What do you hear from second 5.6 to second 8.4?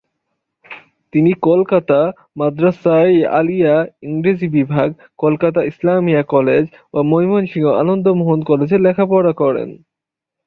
Islamia college ও ময়মনসিংহ আনন্দমোহন